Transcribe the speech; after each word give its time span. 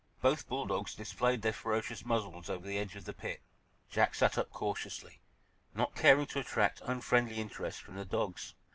Both 0.19 0.47
bull 0.47 0.65
dogs 0.65 0.95
displayed 0.95 1.43
their 1.43 1.53
ferocious 1.53 2.03
muzzles 2.03 2.49
over 2.49 2.65
the 2.65 2.79
edge 2.79 2.95
of 2.95 3.05
the 3.05 3.13
pit. 3.13 3.39
Jack 3.91 4.15
sat 4.15 4.35
up 4.35 4.49
cautiously, 4.49 5.21
not 5.75 5.93
caring 5.93 6.25
to 6.25 6.39
attract 6.39 6.81
unfriendly 6.83 7.35
interest 7.37 7.83
from 7.83 7.97
the 7.97 8.05
dogs. 8.05 8.55